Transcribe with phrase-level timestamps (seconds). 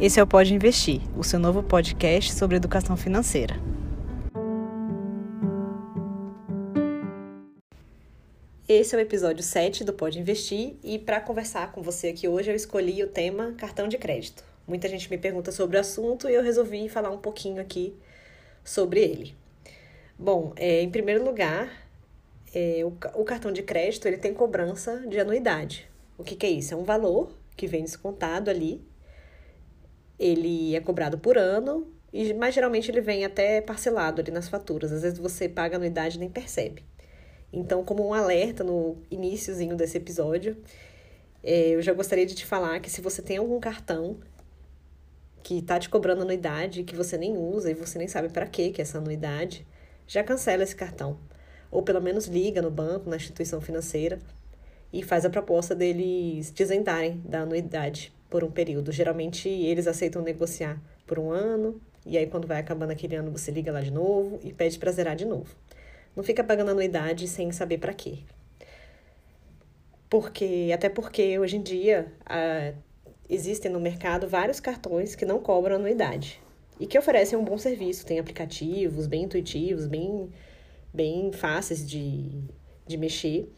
[0.00, 3.56] Esse é o Pode Investir, o seu novo podcast sobre educação financeira.
[8.68, 12.48] Esse é o episódio 7 do Pode Investir e para conversar com você aqui hoje
[12.48, 14.44] eu escolhi o tema cartão de crédito.
[14.68, 17.92] Muita gente me pergunta sobre o assunto e eu resolvi falar um pouquinho aqui
[18.62, 19.34] sobre ele.
[20.16, 21.68] Bom, é, em primeiro lugar,
[22.54, 25.88] é, o, o, cartão de crédito ele tem cobrança de anuidade.
[26.16, 26.72] O que, que é isso?
[26.72, 28.80] É um valor que vem descontado ali
[30.18, 31.86] ele é cobrado por ano,
[32.36, 34.92] mas geralmente ele vem até parcelado ali nas faturas.
[34.92, 36.84] Às vezes você paga anuidade e nem percebe.
[37.52, 40.56] Então, como um alerta no iníciozinho desse episódio,
[41.42, 44.18] é, eu já gostaria de te falar que se você tem algum cartão
[45.42, 48.74] que está te cobrando anuidade que você nem usa e você nem sabe para que
[48.76, 49.66] é essa anuidade,
[50.06, 51.18] já cancela esse cartão.
[51.70, 54.18] Ou pelo menos liga no banco, na instituição financeira
[54.92, 58.92] e faz a proposta deles isentarem da anuidade por um período.
[58.92, 63.50] Geralmente eles aceitam negociar por um ano, e aí quando vai acabando aquele ano você
[63.50, 65.54] liga lá de novo e pede para zerar de novo.
[66.14, 68.18] Não fica pagando anuidade sem saber para quê.
[70.10, 72.72] Porque, até porque hoje em dia ah,
[73.28, 76.40] existem no mercado vários cartões que não cobram anuidade
[76.80, 78.06] e que oferecem um bom serviço.
[78.06, 80.30] Tem aplicativos bem intuitivos, bem,
[80.92, 82.42] bem fáceis de,
[82.86, 83.52] de mexer.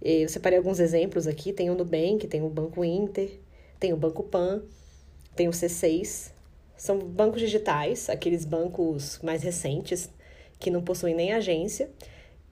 [0.00, 1.52] Eu separei alguns exemplos aqui.
[1.52, 3.40] Tem o Nubank, tem o Banco Inter,
[3.78, 4.62] tem o Banco Pan,
[5.34, 6.32] tem o C6.
[6.76, 10.10] São bancos digitais, aqueles bancos mais recentes,
[10.58, 11.90] que não possuem nem agência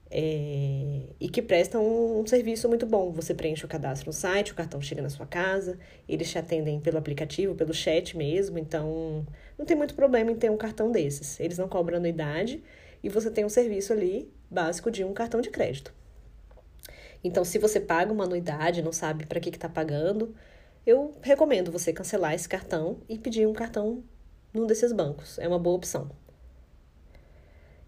[0.09, 3.11] é, e que prestam um, um serviço muito bom.
[3.11, 6.79] Você preenche o cadastro no site, o cartão chega na sua casa, eles te atendem
[6.79, 9.25] pelo aplicativo, pelo chat mesmo, então
[9.57, 11.39] não tem muito problema em ter um cartão desses.
[11.39, 12.63] Eles não cobram anuidade
[13.03, 15.93] e você tem um serviço ali básico de um cartão de crédito.
[17.23, 20.35] Então, se você paga uma anuidade, não sabe para que está pagando,
[20.87, 24.05] eu recomendo você cancelar esse cartão e pedir um cartão
[24.53, 25.37] num desses bancos.
[25.37, 26.09] É uma boa opção.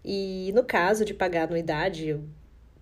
[0.04, 2.22] E no caso de pagar anuidade, eu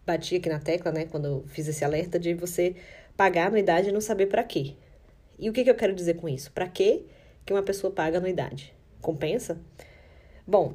[0.04, 2.74] bati aqui na tecla, né, quando eu fiz esse alerta de você
[3.16, 4.74] pagar anuidade e não saber para quê.
[5.38, 6.50] E o que, que eu quero dizer com isso?
[6.50, 7.06] Para que
[7.46, 8.74] que uma pessoa paga anuidade?
[9.00, 9.60] Compensa?
[10.44, 10.74] Bom,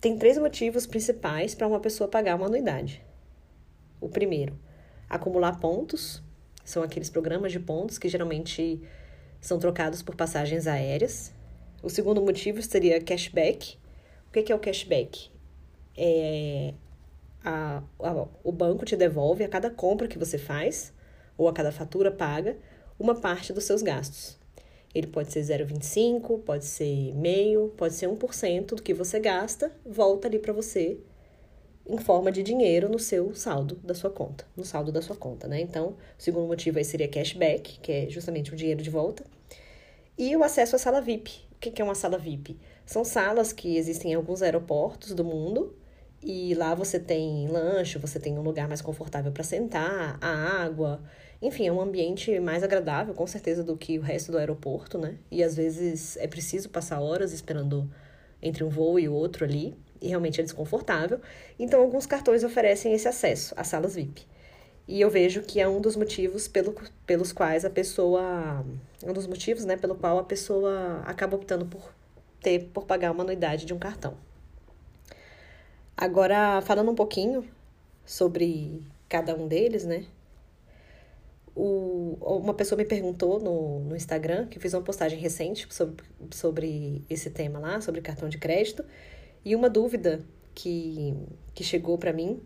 [0.00, 3.04] tem três motivos principais para uma pessoa pagar uma anuidade.
[4.00, 4.56] O primeiro,
[5.08, 6.22] acumular pontos
[6.70, 8.80] são aqueles programas de pontos que geralmente
[9.40, 11.32] são trocados por passagens aéreas.
[11.82, 13.76] O segundo motivo seria cashback.
[14.28, 15.30] O que é o cashback?
[15.96, 16.74] É
[17.44, 20.92] a, a, o banco te devolve a cada compra que você faz,
[21.36, 22.56] ou a cada fatura paga,
[22.98, 24.38] uma parte dos seus gastos.
[24.94, 30.28] Ele pode ser 0,25, pode ser meio, pode ser 1% do que você gasta, volta
[30.28, 30.98] ali para você
[31.90, 35.48] em forma de dinheiro no seu saldo da sua conta, no saldo da sua conta,
[35.48, 35.60] né?
[35.60, 39.24] Então, o segundo motivo aí seria cashback, que é justamente o dinheiro de volta,
[40.16, 41.32] e o acesso à sala VIP.
[41.56, 42.56] O que é uma sala VIP?
[42.86, 45.74] São salas que existem em alguns aeroportos do mundo
[46.22, 51.02] e lá você tem lanche, você tem um lugar mais confortável para sentar, a água,
[51.42, 55.16] enfim, é um ambiente mais agradável, com certeza, do que o resto do aeroporto, né?
[55.30, 57.90] E às vezes é preciso passar horas esperando
[58.42, 61.20] entre um voo e outro ali e realmente é desconfortável.
[61.58, 64.26] Então, alguns cartões oferecem esse acesso às salas VIP.
[64.88, 66.74] E eu vejo que é um dos motivos pelo,
[67.06, 68.64] pelos quais a pessoa.
[69.04, 71.92] Um dos motivos, né, pelo qual a pessoa acaba optando por
[72.40, 74.16] ter, por pagar uma anuidade de um cartão.
[75.96, 77.44] Agora, falando um pouquinho
[78.04, 80.06] sobre cada um deles, né?
[81.54, 87.04] O, uma pessoa me perguntou no, no Instagram, que fiz uma postagem recente sobre, sobre
[87.08, 88.84] esse tema lá, sobre cartão de crédito,
[89.44, 90.24] e uma dúvida
[90.54, 91.14] que,
[91.54, 92.42] que chegou para mim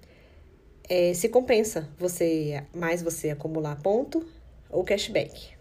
[0.88, 4.26] é se compensa você mais você acumular ponto
[4.70, 5.54] ou cashback.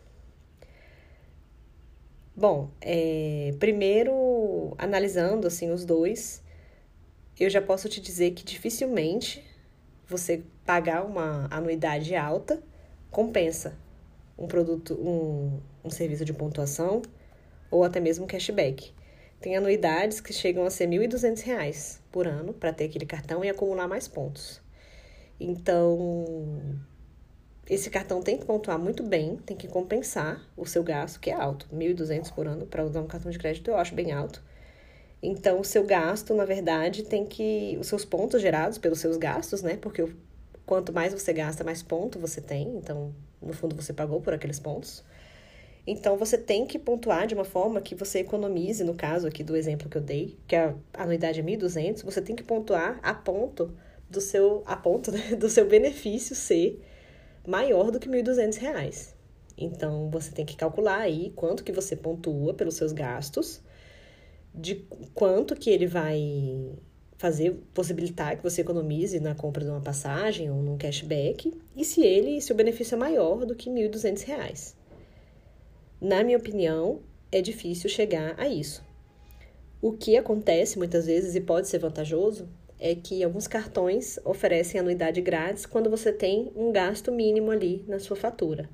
[2.36, 6.44] Bom, é, primeiro analisando assim os dois,
[7.40, 9.44] eu já posso te dizer que dificilmente
[10.08, 12.62] você pagar uma anuidade alta
[13.12, 13.78] compensa
[14.38, 17.02] um produto, um, um serviço de pontuação
[17.70, 18.94] ou até mesmo cashback.
[19.44, 23.50] Tem anuidades que chegam a ser R$ 1.200 por ano para ter aquele cartão e
[23.50, 24.62] acumular mais pontos.
[25.38, 26.62] Então,
[27.70, 31.34] esse cartão tem que pontuar muito bem, tem que compensar o seu gasto, que é
[31.34, 31.68] alto.
[31.74, 34.42] R$ 1.200 por ano para usar um cartão de crédito eu acho bem alto.
[35.22, 37.78] Então, o seu gasto, na verdade, tem que.
[37.82, 39.76] Os seus pontos gerados pelos seus gastos, né?
[39.76, 40.08] Porque
[40.66, 42.78] quanto mais você gasta, mais ponto você tem.
[42.78, 45.04] Então, no fundo, você pagou por aqueles pontos.
[45.86, 49.56] Então, você tem que pontuar de uma forma que você economize, no caso aqui do
[49.56, 53.74] exemplo que eu dei, que a anuidade é 1.200, você tem que pontuar a ponto
[54.10, 56.82] do seu, a ponto né, do seu benefício ser
[57.46, 59.14] maior do que R$ 1.200.
[59.58, 63.62] Então, você tem que calcular aí quanto que você pontua pelos seus gastos,
[64.56, 66.72] de quanto que ele vai
[67.18, 72.02] fazer, possibilitar que você economize na compra de uma passagem ou num cashback, e se
[72.02, 74.76] ele, se o benefício é maior do que R$ 1.200.
[76.04, 77.00] Na minha opinião,
[77.32, 78.84] é difícil chegar a isso.
[79.82, 85.22] O que acontece muitas vezes e pode ser vantajoso é que alguns cartões oferecem anuidade
[85.22, 88.70] grátis quando você tem um gasto mínimo ali na sua fatura.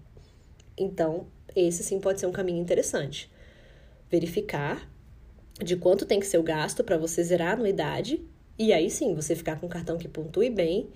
[0.75, 3.31] Então, esse sim pode ser um caminho interessante.
[4.09, 4.91] Verificar
[5.63, 8.25] de quanto tem que ser o gasto para você zerar a anuidade
[8.57, 10.89] e aí sim você ficar com um cartão que pontue bem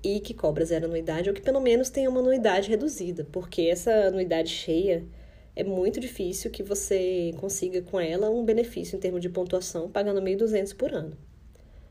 [0.00, 3.90] e que cobra zero anuidade ou que pelo menos tenha uma anuidade reduzida, porque essa
[3.90, 5.04] anuidade cheia
[5.54, 10.20] é muito difícil que você consiga com ela um benefício em termos de pontuação pagando
[10.20, 11.16] 1.200 por ano.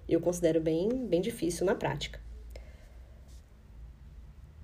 [0.10, 2.20] Eu considero bem, bem difícil na prática.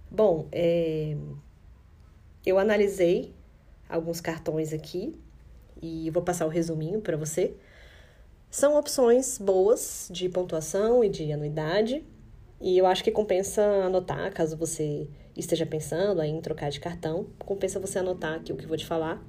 [0.09, 1.15] Bom, é,
[2.45, 3.33] eu analisei
[3.87, 5.15] alguns cartões aqui
[5.81, 7.55] e vou passar o resuminho para você.
[8.49, 12.03] São opções boas de pontuação e de anuidade,
[12.59, 15.07] e eu acho que compensa anotar, caso você
[15.37, 18.85] esteja pensando em trocar de cartão, compensa você anotar aqui o que eu vou te
[18.85, 19.23] falar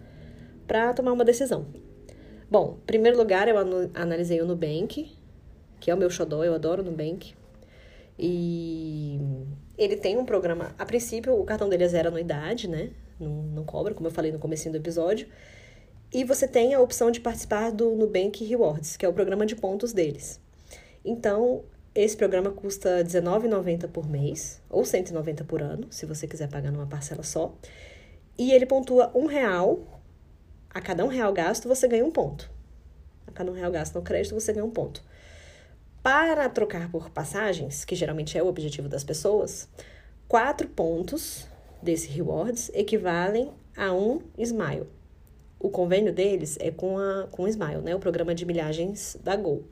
[0.66, 1.66] para tomar uma decisão.
[2.50, 3.56] Bom, em primeiro lugar, eu
[3.94, 5.16] analisei o Nubank,
[5.80, 7.34] que é o meu xodó, eu adoro o Nubank.
[8.18, 9.20] E
[9.76, 12.90] ele tem um programa, a princípio o cartão dele é zero anuidade, né?
[13.18, 15.28] não, não cobra, como eu falei no começo do episódio.
[16.12, 19.56] E você tem a opção de participar do Nubank Rewards, que é o programa de
[19.56, 20.40] pontos deles.
[21.04, 21.64] Então,
[22.02, 26.86] esse programa custa R$19,90 por mês, ou R$190 por ano, se você quiser pagar numa
[26.86, 27.54] parcela só.
[28.36, 30.00] E ele pontua um real.
[30.70, 32.50] A cada um real gasto, você ganha um ponto.
[33.26, 35.02] A cada um real gasto no crédito, você ganha um ponto.
[36.02, 39.68] Para trocar por passagens, que geralmente é o objetivo das pessoas,
[40.28, 41.48] quatro pontos
[41.82, 44.86] desse rewards equivalem a um Smile.
[45.58, 47.94] O convênio deles é com, a, com o Smile, né?
[47.94, 49.64] O programa de milhagens da Gol.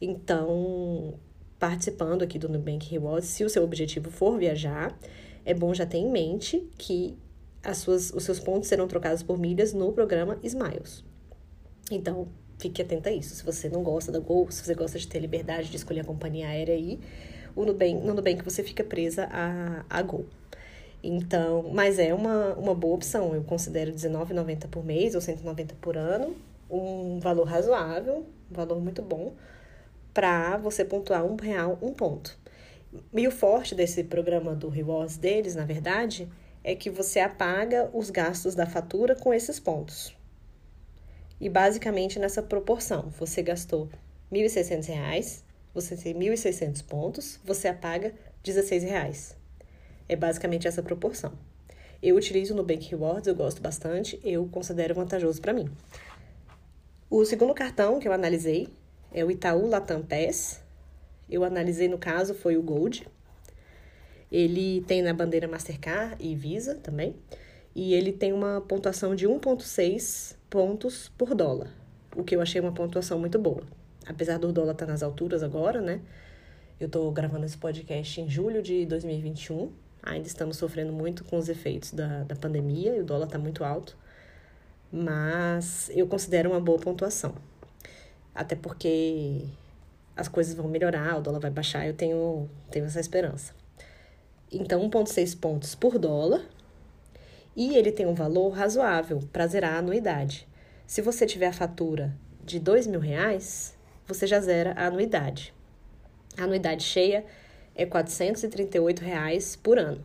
[0.00, 1.14] Então,
[1.58, 4.96] participando aqui do Nubank Rewards, se o seu objetivo for viajar,
[5.44, 7.16] é bom já ter em mente que
[7.62, 11.04] as suas, os seus pontos serão trocados por milhas no programa Smiles.
[11.90, 13.34] Então, fique atenta a isso.
[13.34, 16.04] Se você não gosta da Gol, se você gosta de ter liberdade de escolher a
[16.04, 17.00] companhia aérea aí,
[17.54, 20.26] o Nubank, no Nubank você fica presa a, a Gol.
[21.02, 23.34] Então, mas é uma, uma boa opção.
[23.34, 26.34] Eu considero R$19,90 por mês ou R$190 por ano
[26.70, 29.34] um valor razoável, um valor muito bom,
[30.16, 32.38] para você pontuar um real, um ponto.
[33.12, 36.26] E o forte desse programa do Rewards deles, na verdade,
[36.64, 40.16] é que você apaga os gastos da fatura com esses pontos.
[41.38, 43.90] E basicamente nessa proporção, você gastou
[44.32, 45.42] R$ 1.600,
[45.74, 49.34] você tem 1.600 pontos, você apaga R$ 16,00.
[50.08, 51.34] É basicamente essa proporção.
[52.02, 55.70] Eu utilizo no Bank Rewards, eu gosto bastante, eu considero vantajoso para mim.
[57.10, 58.70] O segundo cartão que eu analisei
[59.12, 60.62] é o Itaú Latam Pass.
[61.28, 63.06] Eu analisei no caso foi o Gold.
[64.30, 67.16] Ele tem na bandeira Mastercard e Visa também.
[67.74, 71.70] E ele tem uma pontuação de 1,6 pontos por dólar,
[72.16, 73.62] o que eu achei uma pontuação muito boa.
[74.06, 76.00] Apesar do dólar estar tá nas alturas agora, né?
[76.80, 79.72] Eu tô gravando esse podcast em julho de 2021
[80.06, 83.64] Ainda estamos sofrendo muito com os efeitos da, da pandemia e o dólar está muito
[83.64, 83.96] alto,
[84.92, 87.34] mas eu considero uma boa pontuação.
[88.36, 89.46] Até porque
[90.14, 93.54] as coisas vão melhorar, o dólar vai baixar, eu tenho, tenho essa esperança.
[94.52, 96.44] Então, 1,6 pontos por dólar.
[97.56, 100.46] E ele tem um valor razoável para zerar a anuidade.
[100.86, 102.14] Se você tiver a fatura
[102.44, 103.74] de dois mil reais,
[104.06, 105.54] você já zera a anuidade.
[106.36, 107.24] A anuidade cheia
[107.74, 110.04] é 438 reais por ano.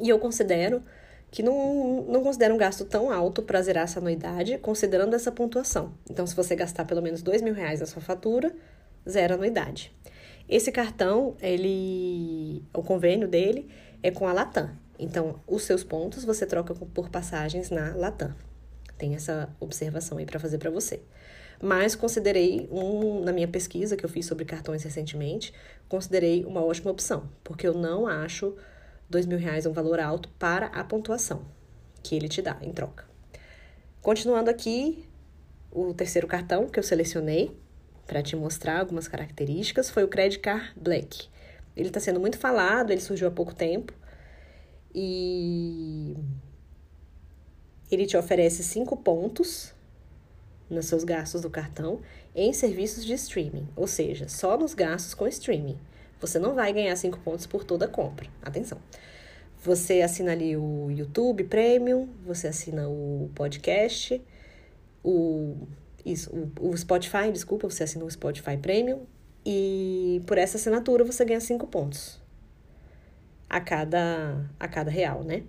[0.00, 0.82] E eu considero
[1.30, 5.94] que não, não considero um gasto tão alto para zerar essa anuidade, considerando essa pontuação.
[6.08, 8.54] Então, se você gastar pelo menos dois mil reais na sua fatura,
[9.08, 9.92] zero anuidade.
[10.48, 13.68] Esse cartão, ele, o convênio dele
[14.02, 14.70] é com a Latam.
[14.98, 18.34] Então, os seus pontos você troca por passagens na Latam.
[18.96, 21.02] Tem essa observação aí para fazer para você.
[21.60, 25.52] Mas considerei, um, na minha pesquisa que eu fiz sobre cartões recentemente,
[25.88, 28.54] considerei uma ótima opção, porque eu não acho
[29.08, 31.42] dois mil reais um valor alto para a pontuação
[32.02, 33.04] que ele te dá em troca.
[34.00, 35.04] Continuando aqui,
[35.72, 37.56] o terceiro cartão que eu selecionei
[38.06, 41.28] para te mostrar algumas características foi o Credit Card Black.
[41.76, 43.92] Ele está sendo muito falado, ele surgiu há pouco tempo
[44.94, 46.16] e
[47.90, 49.74] ele te oferece cinco pontos
[50.70, 52.00] nos seus gastos do cartão
[52.34, 55.78] em serviços de streaming, ou seja, só nos gastos com streaming.
[56.20, 58.26] Você não vai ganhar 5 pontos por toda compra.
[58.42, 58.78] Atenção.
[59.62, 64.22] Você assina ali o YouTube Premium, você assina o podcast,
[65.02, 65.56] o,
[66.04, 69.04] isso, o, o Spotify, desculpa, você assina o Spotify Premium.
[69.44, 72.20] E por essa assinatura você ganha 5 pontos
[73.48, 75.44] a cada, a cada real, né?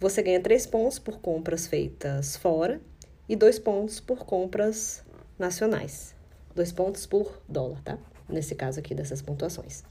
[0.00, 2.80] Você ganha 3 pontos por compras feitas fora
[3.28, 5.04] e 2 pontos por compras
[5.38, 6.14] nacionais.
[6.54, 7.98] 2 pontos por dólar, tá?
[8.28, 9.82] Nesse caso aqui dessas pontuações.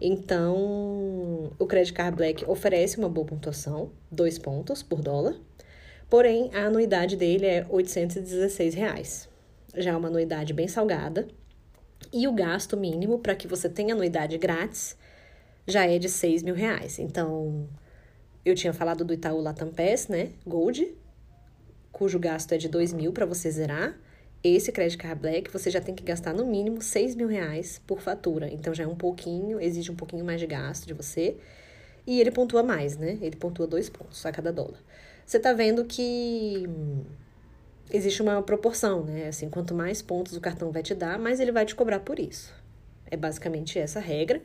[0.00, 5.34] Então, o Credit Card Black oferece uma boa pontuação, 2 pontos por dólar.
[6.08, 9.28] Porém, a anuidade dele é 816 reais.
[9.76, 11.28] Já é uma anuidade bem salgada.
[12.12, 14.96] E o gasto mínimo para que você tenha anuidade grátis
[15.66, 16.98] já é de 6 mil reais.
[16.98, 17.68] Então,
[18.44, 20.30] eu tinha falado do Itaú Latam Pass, né?
[20.46, 20.96] Gold,
[21.92, 23.98] cujo gasto é de 2 mil para você zerar.
[24.42, 28.00] Esse Credit Card Black, você já tem que gastar no mínimo 6 mil reais por
[28.00, 28.48] fatura.
[28.52, 31.36] Então já é um pouquinho, exige um pouquinho mais de gasto de você.
[32.06, 33.18] E ele pontua mais, né?
[33.20, 34.78] Ele pontua dois pontos a cada dólar.
[35.26, 36.66] Você tá vendo que
[37.90, 39.28] existe uma proporção, né?
[39.28, 42.18] Assim, quanto mais pontos o cartão vai te dar, mais ele vai te cobrar por
[42.18, 42.54] isso.
[43.10, 44.40] É basicamente essa regra.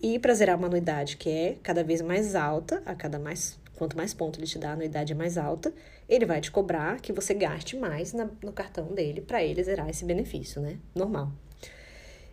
[0.00, 3.96] E para zerar uma anuidade que é cada vez mais alta, a cada mais quanto
[3.96, 5.72] mais pontos ele te dá, a anuidade é mais alta,
[6.08, 9.88] ele vai te cobrar que você gaste mais na, no cartão dele para ele zerar
[9.88, 10.78] esse benefício, né?
[10.94, 11.32] Normal.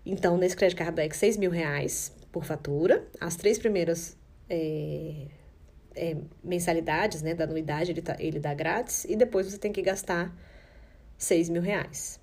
[0.05, 3.07] Então, nesse Credit Card Black, 6 mil reais por fatura.
[3.19, 4.17] As três primeiras
[4.49, 5.27] é,
[5.95, 9.05] é, mensalidades, né, da anuidade, ele, tá, ele dá grátis.
[9.05, 10.35] E depois você tem que gastar
[11.17, 12.19] 6 mil reais.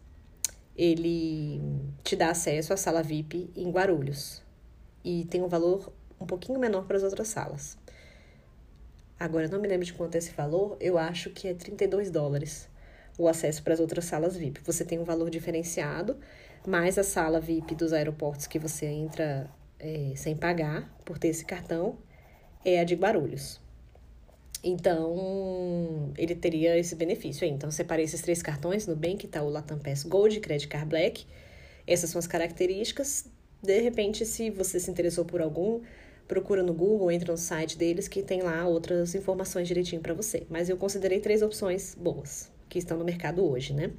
[0.76, 1.61] Ele
[2.02, 4.42] te dá acesso à sala VIP em Guarulhos.
[5.04, 7.78] E tem um valor um pouquinho menor para as outras salas.
[9.18, 12.68] Agora, não me lembro de quanto é esse valor, eu acho que é 32 dólares
[13.18, 14.61] o acesso para as outras salas VIP.
[14.64, 16.18] Você tem um valor diferenciado,
[16.66, 21.44] mais a sala VIP dos aeroportos que você entra é, sem pagar por ter esse
[21.44, 21.96] cartão
[22.64, 23.61] é a de Guarulhos.
[24.62, 27.50] Então, ele teria esse benefício aí.
[27.50, 31.25] Então, separei esses três cartões, no Bank, tá o Latam Pass Gold, Credit Card Black.
[31.87, 33.26] Essas são as características.
[33.62, 35.82] De repente, se você se interessou por algum,
[36.26, 40.47] procura no Google, entra no site deles que tem lá outras informações direitinho para você.
[40.50, 43.92] Mas eu considerei três opções boas que estão no mercado hoje, né?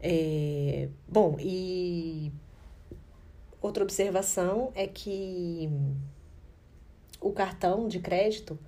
[0.00, 2.30] É, bom, e
[3.60, 5.68] outra observação é que
[7.20, 8.58] o cartão de crédito,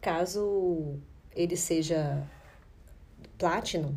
[0.00, 0.98] caso
[1.34, 2.26] ele seja
[3.38, 3.94] Platinum,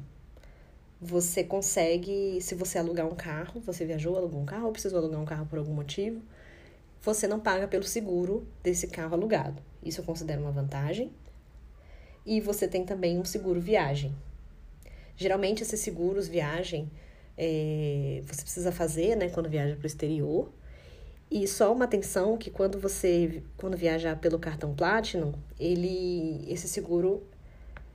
[0.99, 5.19] você consegue, se você alugar um carro, você viajou, alugou um carro ou precisou alugar
[5.19, 6.21] um carro por algum motivo,
[7.01, 9.61] você não paga pelo seguro desse carro alugado.
[9.83, 11.11] Isso eu considero uma vantagem.
[12.25, 14.13] E você tem também um seguro viagem.
[15.15, 16.91] Geralmente, esses seguros viagem
[17.37, 20.51] é, você precisa fazer né, quando viaja para o exterior.
[21.29, 27.21] E só uma atenção que quando você quando viajar pelo cartão Platinum, ele esse seguro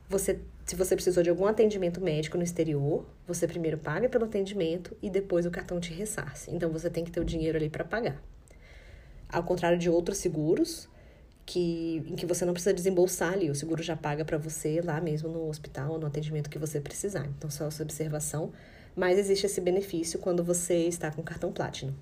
[0.09, 4.97] você se você precisou de algum atendimento médico no exterior, você primeiro paga pelo atendimento
[5.03, 6.51] e depois o cartão te ressarce.
[6.51, 8.23] Então você tem que ter o dinheiro ali para pagar
[9.33, 10.89] ao contrário de outros seguros,
[11.45, 15.01] que, em que você não precisa desembolsar ali, o seguro já paga para você lá
[15.01, 17.27] mesmo no hospital, no atendimento que você precisar.
[17.37, 18.53] Então, só essa observação.
[18.95, 21.95] Mas existe esse benefício quando você está com cartão Platinum.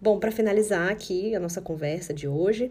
[0.00, 2.70] Bom, para finalizar aqui a nossa conversa de hoje,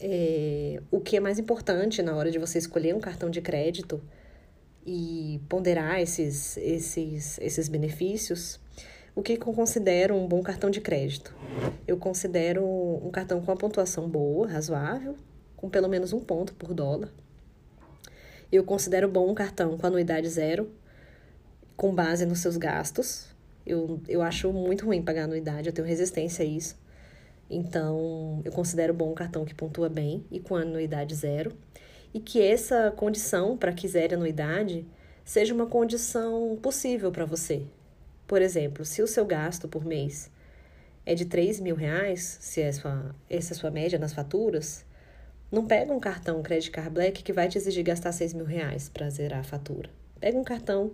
[0.00, 4.00] é, o que é mais importante na hora de você escolher um cartão de crédito
[4.84, 8.58] e ponderar esses, esses, esses benefícios
[9.18, 11.34] o que eu considero um bom cartão de crédito?
[11.88, 15.16] Eu considero um cartão com uma pontuação boa, razoável,
[15.56, 17.10] com pelo menos um ponto por dólar.
[18.52, 20.70] Eu considero bom um cartão com anuidade zero,
[21.76, 23.34] com base nos seus gastos.
[23.66, 26.78] Eu, eu acho muito ruim pagar anuidade, eu tenho resistência a isso.
[27.50, 31.52] Então, eu considero bom um cartão que pontua bem e com anuidade zero.
[32.14, 34.86] E que essa condição para que zere anuidade
[35.24, 37.66] seja uma condição possível para você,
[38.28, 40.30] por exemplo, se o seu gasto por mês
[41.06, 44.84] é de 3 mil reais, se é sua, essa é a sua média nas faturas,
[45.50, 48.90] não pega um cartão Credit Card Black que vai te exigir gastar 6 mil reais
[48.90, 49.88] para zerar a fatura.
[50.20, 50.92] Pega um cartão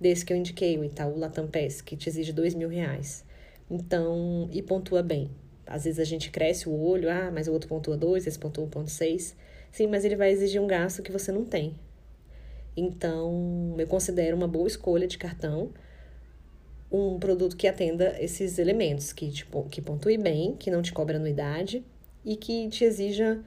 [0.00, 3.24] desse que eu indiquei, o Itaú Latam Pass, que te exige 2 mil reais.
[3.70, 5.30] Então, e pontua bem.
[5.64, 8.66] Às vezes a gente cresce o olho, ah, mas o outro pontua 2, esse pontua
[8.66, 9.36] 1.6.
[9.70, 11.76] Sim, mas ele vai exigir um gasto que você não tem.
[12.76, 15.70] Então, eu considero uma boa escolha de cartão
[16.92, 21.16] um produto que atenda esses elementos, que, tipo, que pontue bem, que não te cobre
[21.16, 21.82] anuidade
[22.24, 23.42] e que te exija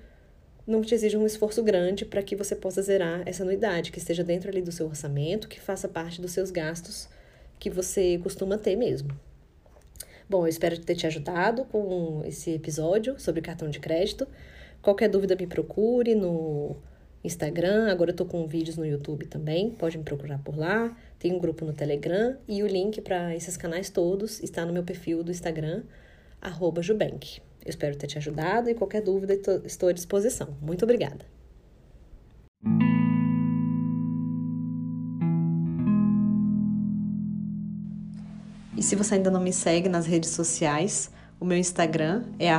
[0.68, 4.24] não te exija um esforço grande para que você possa zerar essa anuidade, que esteja
[4.24, 7.08] dentro ali do seu orçamento, que faça parte dos seus gastos
[7.60, 9.12] que você costuma ter mesmo.
[10.28, 14.28] Bom, eu espero ter te ajudado com esse episódio sobre cartão de crédito.
[14.82, 16.76] Qualquer dúvida me procure no
[17.26, 20.96] Instagram, agora eu tô com vídeos no YouTube também, pode me procurar por lá.
[21.18, 24.84] Tem um grupo no Telegram e o link para esses canais todos está no meu
[24.84, 25.84] perfil do Instagram,
[26.82, 27.42] Jubank.
[27.66, 29.34] Eu espero ter te ajudado e qualquer dúvida
[29.66, 30.56] estou à disposição.
[30.62, 31.26] Muito obrigada.
[38.78, 42.50] E se você ainda não me segue nas redes sociais, o meu Instagram é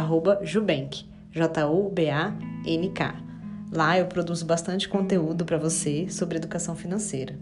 [0.43, 3.26] Jubank, J-U-B-A-N-K.
[3.71, 7.39] Lá eu produzo bastante conteúdo para você sobre educação financeira.